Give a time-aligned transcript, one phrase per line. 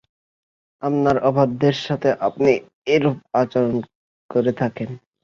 [0.83, 2.51] আপনার অবাধ্যের সাথে আপনি
[2.87, 3.81] এরূপ আচরণই
[4.29, 4.89] করে থাকেন।